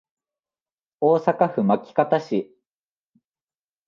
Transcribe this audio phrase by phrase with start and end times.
[0.99, 2.57] 大阪府枚方市